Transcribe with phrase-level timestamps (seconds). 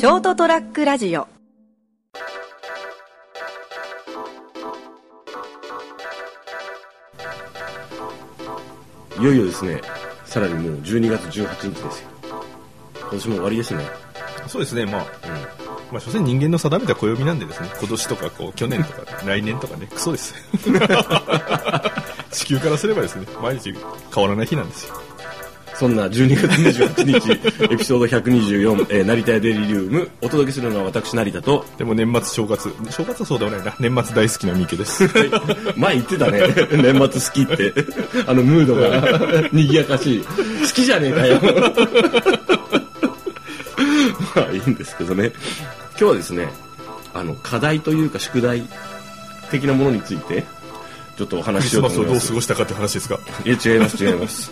[0.00, 1.28] ショートトラックラジオ
[9.20, 9.82] いよいよですね
[10.24, 12.08] さらにもう12月18日ですよ
[12.98, 13.84] 今年も終わりですね
[14.46, 15.06] そうですね、まあ、
[15.92, 20.34] まあ、所詮人間の定めた暦なんでですね、今年とか、こう、去年とか、 来年とかね、クソです。
[22.32, 23.72] 地球からすればですね、毎日
[24.12, 24.94] 変わらない日なんですよ。
[25.80, 27.32] そんな12月28日
[27.72, 35.08] エピソード124、えー、成田屋デリリウムお届けするのは私成田とでも年末正月、正月はそうでもないな、年末大好きな三池です。
[35.76, 36.40] 前言ってたね。
[36.70, 37.72] 年末好きって。
[38.26, 40.20] あのムードが 賑やかしい。
[40.20, 40.26] 好
[40.66, 41.40] きじゃねえかよ。
[44.36, 45.32] まあいいんですけどね。
[45.98, 46.52] 今日はですね
[47.14, 48.64] あの課題というか宿題
[49.50, 50.44] 的なものについて
[51.16, 52.28] ちょっとお話しようと思います。
[52.28, 53.18] 過ごしたかって話ですか？
[53.46, 54.50] いや違います違います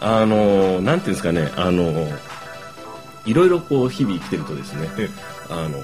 [0.00, 2.08] あのなんていうんですかねあの
[3.24, 5.08] いろいろこう日々生きてるとですねえ
[5.48, 5.78] あの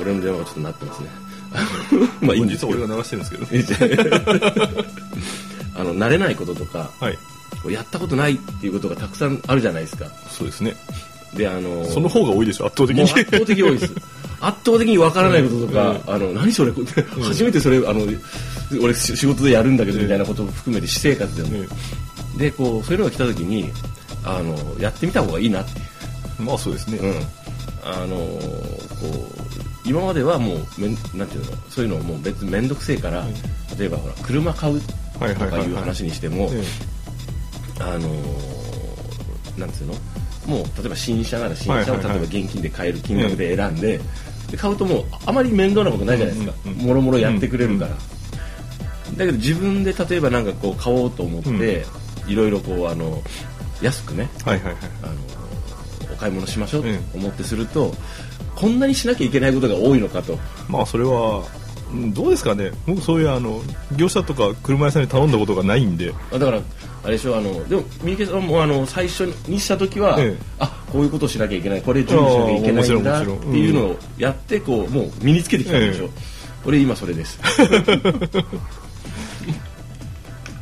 [0.00, 1.08] 俺の電話がちょっと鳴ってますね。
[2.20, 3.96] まあいいんです俺が流してるんですけど。
[3.96, 4.84] ね。
[5.74, 7.18] あの慣れないこととかはい。
[7.68, 10.06] やったことないっていうことがたくさんあるじゃないですか。
[10.30, 10.76] そうですね。
[11.34, 13.02] であのその方が多いでしょ、圧倒的に。
[13.02, 13.92] 圧倒的に多いです。
[14.40, 16.72] 圧倒的にわからないこととか、あの何それ
[17.22, 18.06] 初めてそれあの
[18.82, 21.68] 俺し仕事でやるんだけどみたいなことを含めて私生活でも、ね
[22.38, 23.70] でこうそういうのが来た時に
[24.24, 25.80] あのやってみた方がいいなって。
[26.38, 26.98] まあそうですね。
[26.98, 27.14] うん、
[27.82, 28.36] あのこ
[29.84, 33.24] う今まではもうめんなんていうのそういうのもう別に面倒くせえから、
[33.78, 34.80] 例えばほら車買う
[35.20, 36.62] はいとかいう話にしても、え
[37.80, 38.08] あの
[39.56, 39.94] なんていうの
[40.46, 42.02] もう例えば新車なら新車を例えはい。
[42.02, 44.00] はいはいば現金で買える金額で選んで,、
[44.50, 47.96] で買うともうあまり面倒なことないじゃないですか、もろもろやってくれるから、だ
[49.18, 51.86] けど自分で例えばなんかこう買おうと思って、
[52.26, 53.22] いろいろこうあの
[53.82, 54.76] 安くねえはいはいはい。
[55.02, 55.12] あの
[56.12, 56.96] お買い物しましょうとうん。
[57.14, 57.92] 思ってすると、
[58.54, 60.38] こんなにしなきゃいけないことが多いのかと。
[60.68, 61.44] まあそれは、
[61.92, 62.72] うんどうですかね。
[62.86, 63.60] 僕そういうあの、
[63.96, 66.60] 業者とか車屋さんに頼んだことがないんで、あだから
[67.04, 71.82] あれでしょあのでも三池さんもあの最初にした時は、ええあこういうことをしなきゃいけない。
[71.82, 76.10] これ準備しなきゃいけないんだっていうのをやってこうもう身につけてきたんでしょ、え
[76.64, 77.38] 俺今それです。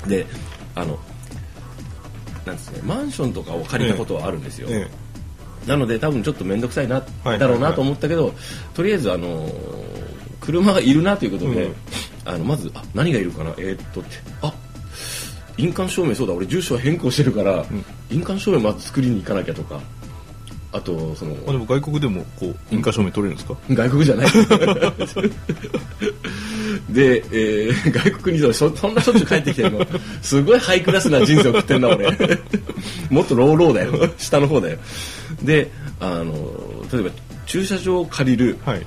[0.06, 0.26] で
[0.74, 0.98] あの
[2.44, 2.80] なんですね。
[2.84, 4.88] マンションとかを借りたことはあるんですよ、え
[5.66, 8.34] なので多分ちょっと面倒くさいな、はいだろうなと思ったけど
[8.74, 9.48] とりあえずあの
[10.40, 11.74] 車がいるなということで、うん。
[12.26, 13.50] あのまずあ何がいるかな？
[13.58, 14.52] えーっとってあ
[15.56, 16.34] 印鑑証明そうだ。
[16.34, 17.64] 俺住所は変更してるから、
[18.10, 19.80] 印鑑証明まず作りに行かなきゃとか
[20.76, 23.56] あとそのえあでも外国でもこう、印鑑証明取れるんですか？
[23.70, 24.26] 外国じゃない。
[26.90, 29.86] で、えー外国にそそんなしょっちゅう帰ってきてるの
[30.22, 32.06] すごいハイクラスな人生を送ってんな俺。
[33.10, 34.10] もっとローローだよ。
[34.18, 34.78] 下の方だよ。
[35.42, 35.70] で
[36.00, 36.34] あの
[36.92, 37.10] 例えば
[37.46, 38.58] 駐車場を借りる。
[38.64, 38.82] はい。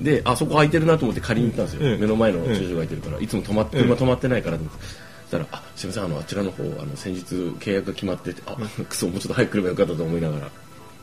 [0.00, 1.96] であそこ空いてるなと思って借りに行ったんですよ、ええ。
[2.00, 3.82] 目の前の駐車場が空いてるから、いつも止まってええ。
[3.82, 4.80] 車止まってないからと思って、
[5.28, 7.24] そしたら「あすいませんあのあちらの方あの先日
[7.58, 8.56] 契約が決まっててあ
[8.88, 10.48] クソもうちょっと早く来ればよかった」と思いながら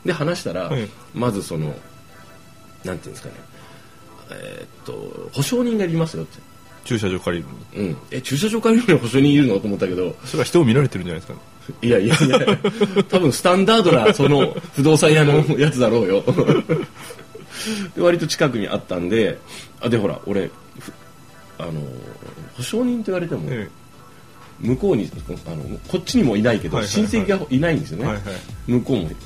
[0.06, 1.74] で話したら、ええまずその
[2.84, 3.34] なんていうんですかね。
[4.30, 6.38] えーっと保証人がいりますよって、
[6.84, 7.48] 駐車場借りる
[7.80, 7.82] の？
[7.84, 7.90] に。
[7.90, 9.58] うん、え駐車場借りるのに保証人いるの？
[9.60, 10.16] と思ったけど。
[10.24, 11.40] それは人を見られてるんじゃないですかね。
[11.82, 12.38] いやいやいや。
[13.10, 16.24] 多分スタンダードなその 不動産屋のやつだろうよ。
[17.94, 19.38] で割と近くにあったんで
[19.80, 20.92] あでほら俺ふ
[21.58, 21.72] あの
[22.56, 23.68] 保証人と言われても、え
[24.60, 25.10] 向こうに
[25.46, 28.24] あのこっちにもいないけど、はいはいはい親戚がいないんですよね、はいはい。
[28.66, 29.08] 向こうも。
[29.08, 29.16] で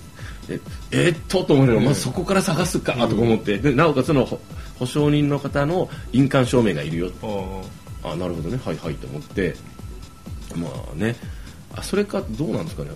[0.91, 4.41] えーっとと思うのが、まずそこから探すかとか思って、でなおかつそのほ
[4.79, 7.11] 保証人の方の印鑑証明がいるよ。
[7.23, 7.63] え
[8.03, 8.13] ああ。
[8.13, 8.59] あなるほどね。
[8.65, 9.55] はいはいと思って。
[10.57, 11.15] まあね。
[11.77, 12.91] あそれかどうなんですかね。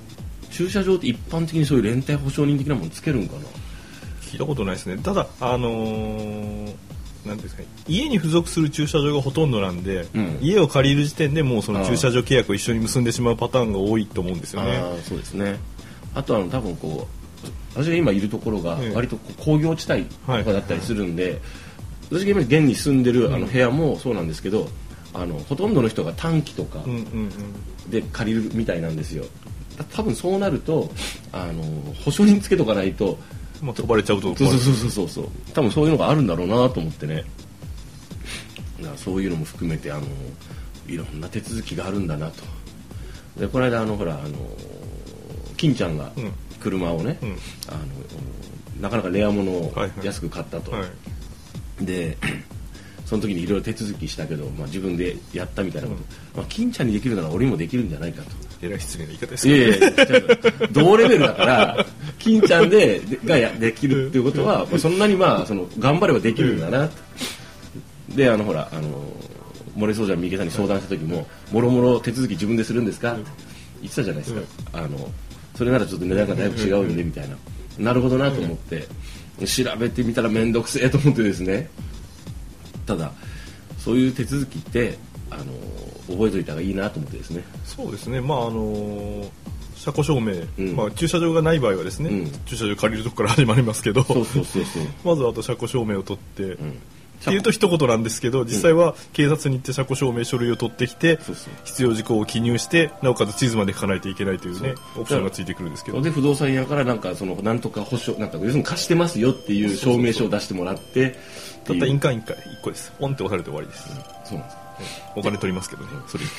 [0.50, 3.40] 駐車場って一般的にそういう連帯保証人的なものつけるんかな。
[4.22, 4.98] 聞いたことないですね。
[4.98, 6.74] ただあのー
[7.26, 7.68] なんですかね。
[7.88, 10.38] 家に付属する駐車場がほとんどなんで、うん。
[10.40, 14.76] 家を借りる時点でもうその駐車場契約を一緒に結んでしまうパターンが多いと思うんですよね。
[14.76, 15.58] ああそうですね。
[16.14, 17.23] あとは多分こう
[17.74, 18.94] 私が今いるところがええ。
[18.94, 21.40] 割と工業地帯とかだったりするんで、
[22.10, 24.68] 私が今現に住んでるあの部屋もそうなんですけど、
[25.12, 26.84] あのほとんどの人が短期とか
[27.88, 29.24] で借りるみたいなんですよ。
[29.92, 30.90] 多分そうなると
[31.32, 31.62] あの
[32.04, 33.18] 保証人つけとかないと
[33.60, 35.28] まあ飛ばれちゃうとそうそうそうそうそうそう。
[35.52, 37.24] 多分そういうのがあるんだろうなと思ってね。
[38.78, 40.02] だからそういうのも含めてあの
[40.86, 42.42] いろんな手続きがあるんだなと。
[43.38, 44.36] でこの間あのほらあの
[45.56, 46.32] 金ちゃんがうん
[46.64, 47.28] 車をね、うん。
[47.68, 47.78] あの
[48.80, 50.06] なかなかレア物をはいはい。
[50.06, 50.84] 安く買ったと、は
[51.80, 51.86] い。
[51.86, 52.16] で
[53.06, 56.02] その時にいろいろ手続きしたけど、まあ、自分でやったみたいなこと、
[56.38, 58.30] まあ、金ちゃんにできるなら俺にもできるんじゃないかと。
[58.62, 61.86] えらい失礼な言い方ですいけどやいや、同レベルだから、
[62.18, 66.90] 金ちゃんででがやできるっていうことは、まあそんなにまあその頑張ればできるんだな
[68.14, 69.04] であのほらあの
[69.76, 73.22] 漏れそうじゃん三池さんに相談した時も「もろもろ手続き自分でするんですか?」って
[73.82, 74.40] 言ってたじゃないですか、
[74.72, 75.10] あの
[75.54, 77.36] それならちょっと値段がだいぶ違うんでみたいな、
[77.78, 78.86] なるほどなと思って、
[79.46, 81.68] 調べてみたら面倒くせえと思ってですね。
[82.86, 83.12] ただ
[83.78, 84.98] そういう手続きって
[85.30, 85.44] あの
[86.08, 87.44] 覚えといた方がいいなと思ってですね。
[87.64, 88.20] そうですね。
[88.20, 89.30] まああの
[89.84, 90.76] 車庫証明、うん。
[90.76, 92.32] まあ、駐車場がない場合はですね、うん。
[92.46, 94.06] 駐車場借りるとこから始まりますけど。
[95.04, 96.78] まずはあと車庫証明を取って、うん、
[97.24, 101.18] っていうと一言なんですけど実際は警察に行って車庫証明書類を取ってきて、
[101.64, 106.02] 必要事項を記入してなおかつ地図まで書かないといけないというねオプションがついてくるんですけど。
[106.02, 111.16] で不動産屋からなんかそのなんとか保証なんか要するに貸してますよっていう証明書を出してもらって
[111.64, 112.92] たった印カ鑑1回1個です。
[112.98, 113.88] ポンって押されて終わりです、
[114.24, 114.64] そうなんです。
[115.16, 116.24] お金取りますけどねそれ。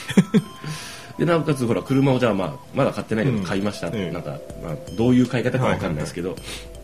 [1.18, 6.36] でなおかつほら車をじゃあ、まあ、まだ買ってないけどうん買いましたって、ええなんか、まあ、どういう買い方かわかんないですけど、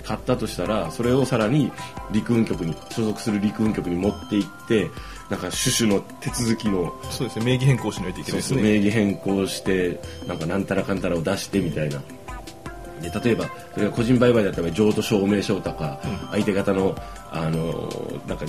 [0.02, 1.72] 買ったとしたらそれをさらに
[2.12, 4.90] 陸運局に所属する陸運局に持って行って
[5.30, 7.46] なんか種々の手続きのそうですね。
[7.46, 8.62] 名義変更しないといけないですね。
[8.62, 12.02] 名義変更してなんかなんたらかんたらを出してみたいな。
[13.02, 16.00] で例えばそれが個人売買だったら譲渡証明書とか、
[16.32, 16.96] 相手方の
[17.32, 17.90] あの
[18.28, 18.46] なんか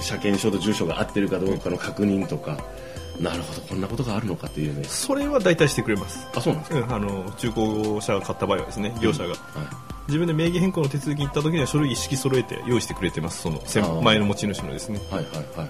[0.00, 2.58] 車検証と住所が合ってるかどうかの確認とか、
[3.20, 3.60] なるほど。
[3.62, 4.84] こんなことがあるのかっていうね。
[4.84, 6.26] それは大体してくれます。
[6.34, 13.40] あそうなんですか、うん、あの中古車が買った場合はですね業者が、はい自分で名義変更の手続きに行った時には書類一式揃えて用意してくれてます。
[13.40, 15.00] その前の持ち主のですね。
[15.10, 15.64] はいはいはいは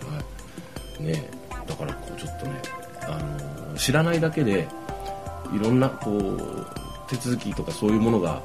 [1.00, 1.02] い。
[1.05, 2.61] ねえだからこうちょっとね
[3.02, 3.19] あ
[3.70, 4.67] の知らないだけで
[5.55, 6.67] いろんなこう
[7.08, 8.43] 手続きとかそういうものが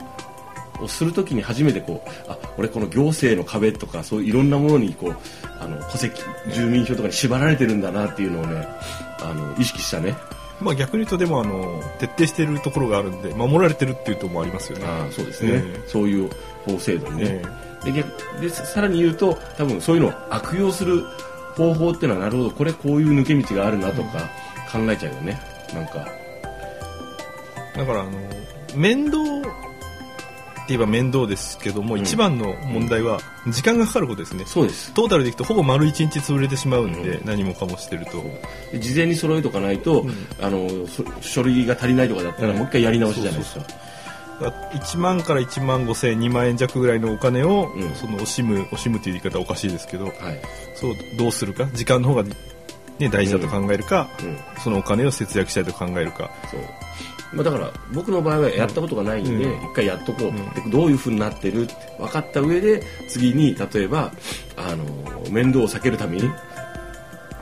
[0.81, 5.18] をするときに初めてこうあ俺この行政の壁とかそういういろんなものにこう
[5.60, 6.22] あの戸籍
[6.54, 8.68] 住民票とかに縛られてるんだなっていうのをね
[9.22, 10.16] あの意識したね。
[10.62, 14.86] まあ逆に言うとでもあの徹底しているところがあるんで守られてるっていうところもありますよね。
[14.86, 15.88] あそうですね、ええ。
[15.88, 16.30] そういう
[16.66, 17.42] 法制度にね、
[17.84, 21.04] えで逆でささらに言うと多分そういうのを悪用する
[21.56, 24.30] 方法っていうのはなるほどこれこういう抜け道があるなとか
[24.72, 25.40] 考えちゃうよね。
[25.74, 26.06] なんか。
[27.75, 28.12] だからあの
[28.75, 29.18] 面倒
[30.69, 32.01] 言えば面倒ですけども、うん。
[32.01, 34.44] 一番の問題は時間がかかることですね。
[34.45, 34.94] そうです。
[34.94, 37.25] トータルでいくとほぼ丸1日潰れてしまうんで、うん。
[37.25, 38.24] 何もかもしてると。
[38.71, 40.27] で事前に揃えとかないと、うん。
[40.42, 42.57] あのそ書類が足りないとかだったらうん。
[42.57, 43.62] もう一回やり直しじゃないですか、
[44.42, 47.95] だから1万から1万5千2万円弱ぐらいのお金を、うん。
[47.95, 50.13] その惜しむ惜しむという言い方はおかしいですけどはい、
[50.75, 51.65] そうどうするか？
[51.74, 56.30] 時間の方が、ね、大事だと考えるか、うん、そのお金を節約したいと考えるか。
[56.51, 56.60] そう
[57.31, 60.31] まあ、だから僕の場合はやったことがないんで、うん一回やっとこ
[60.68, 64.12] う、どういうふうになってるって分かった上で次に例えば
[64.58, 64.86] あの
[65.30, 66.30] 面倒を避けるために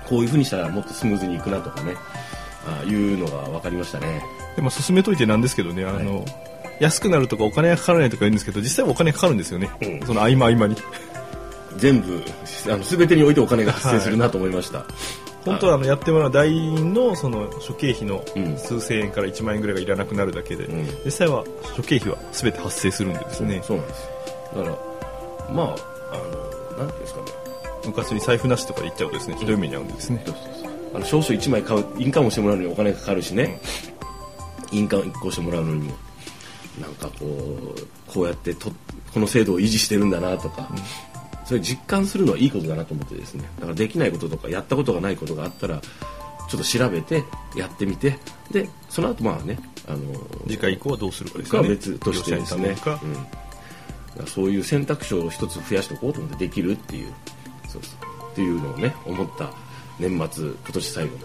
[0.06, 1.96] こういうふうにしたらもっとスムーズにいくなとかね
[2.66, 4.22] あいうのが分かりましたね。
[4.56, 6.26] でも進めといてなんですけどねあの、
[6.80, 10.06] 安くなるとかお金がかからないとか言うんですけど実際はお金かかるんですよね、うん。
[10.06, 10.76] その合間合間に。
[11.78, 12.24] 全部
[12.66, 14.84] あの全てにおいてお金が発生するなと思いました、
[15.48, 18.58] 本当はあのやってもらう代員のその諸経費のうん。
[18.58, 20.86] 数千円から1万円ぐらいがいらなくなるだけで、うん。
[21.06, 21.44] 実際は
[21.76, 23.62] 諸経費は全て発生するんでですね。
[23.64, 24.08] そうなんです
[24.56, 24.78] だから
[25.54, 25.76] まあ
[26.14, 27.26] あのなんていうんですかね。
[27.86, 29.36] 昔に財布なしとかで言っちゃうとですね。
[29.38, 30.24] ひどい目に遭うんでですね、
[30.94, 33.62] あの証書1枚買う印鑑をしてもらうのにお金がかかるしね、
[34.72, 35.88] 印鑑1個してもらうのに。
[35.88, 35.96] も
[36.82, 38.72] なんかこうこうやってと
[39.14, 40.70] この制度を維持してるんだなとか、
[41.48, 43.46] それ実感するのはいいことだなと思ってですね。
[43.56, 47.24] だからできないこととかやったことがないことがあったらちょっと調べて
[47.56, 48.20] やってみて。
[48.52, 50.00] でその後まあねあの
[50.46, 51.70] 次回以降はどうするかですかよね。
[51.70, 52.76] は別としてですね。
[54.18, 54.28] うん。
[54.28, 57.14] そういう選択肢を一つ増やしておこうと思ってできるっていう。
[57.70, 58.32] そうそう。
[58.34, 59.52] っていうのをね思った
[60.00, 61.18] 年末今年最後の。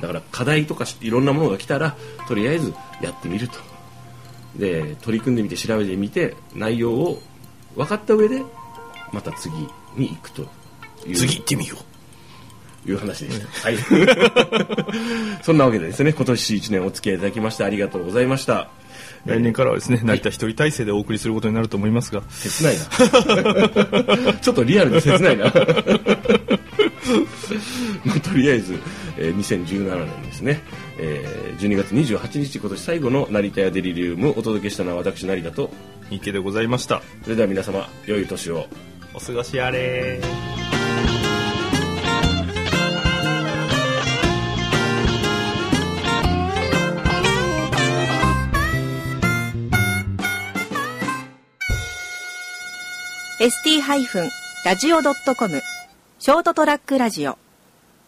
[0.00, 1.96] だから課題とかしいろんなものが来たら
[2.28, 3.54] とりあえずやってみると。
[4.56, 7.22] で取り組んでみて調べてみて内容を
[7.74, 8.42] 分かった上で
[9.14, 9.54] また次
[9.96, 10.42] に行くと
[11.06, 11.76] いう次行ってみよ
[12.86, 13.46] いう話でした。
[13.62, 13.78] はい。
[15.42, 18.68] そんなわけでですね、今年1年お付き合いいただきましてありがとうございました。
[19.26, 22.84] う来年からはですね成田一人体制でお送りすることになると思いますが切ないな。
[24.40, 25.44] ちょっとリアルで切ないな。
[28.04, 28.78] まあ、とりあえず、
[29.18, 30.60] えー2017年ですね、
[30.98, 35.70] えー12月28日今年最後の成田屋デリリウムお届けしたのは私成田と
[36.10, 38.66] 池でございましたそれでは皆様良い年を
[39.14, 40.20] お過ごしあれ。
[40.20, 40.44] ー
[53.40, 55.60] ST-radio.com
[56.18, 57.36] ショートトラックラジオ。